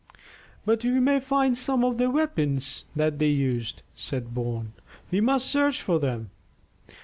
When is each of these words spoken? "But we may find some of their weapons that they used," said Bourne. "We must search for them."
"But 0.65 0.83
we 0.83 0.99
may 0.99 1.19
find 1.19 1.55
some 1.55 1.83
of 1.83 1.99
their 1.99 2.09
weapons 2.09 2.85
that 2.95 3.19
they 3.19 3.27
used," 3.29 3.83
said 3.95 4.33
Bourne. 4.33 4.73
"We 5.11 5.21
must 5.21 5.45
search 5.47 5.79
for 5.83 5.99
them." 5.99 6.31